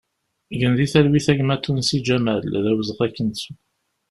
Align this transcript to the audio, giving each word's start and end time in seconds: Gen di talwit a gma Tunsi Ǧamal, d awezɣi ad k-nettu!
Gen 0.59 0.73
di 0.77 0.85
talwit 0.91 1.27
a 1.31 1.33
gma 1.37 1.55
Tunsi 1.57 1.97
Ǧamal, 2.05 2.41
d 2.63 2.65
awezɣi 2.69 3.01
ad 3.05 3.11
k-nettu! 3.15 3.51